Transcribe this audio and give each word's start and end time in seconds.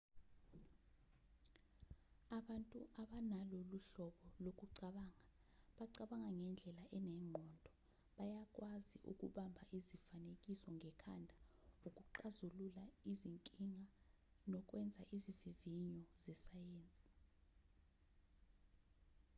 abantu 2.37 2.79
abanalolu 3.01 3.77
hlobo 3.87 4.25
lokucabanga 4.43 5.23
bacabanga 5.77 6.29
ngendlela 6.37 6.83
enengqondo 6.97 7.69
bayakwazi 8.15 8.97
ukubamba 9.11 9.61
izifanekiso 9.77 10.67
ngekhanda 10.77 11.35
ukuxazulula 11.87 12.83
izinkinga 13.11 13.83
nokwenza 14.51 15.01
izivivinyo 15.15 16.01
zesayensi 16.23 17.03